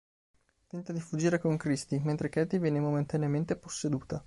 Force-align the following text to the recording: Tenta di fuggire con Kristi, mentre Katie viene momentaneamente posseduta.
Tenta 0.65 0.93
di 0.93 0.99
fuggire 0.99 1.37
con 1.37 1.57
Kristi, 1.57 1.99
mentre 1.99 2.29
Katie 2.29 2.57
viene 2.57 2.79
momentaneamente 2.79 3.55
posseduta. 3.55 4.19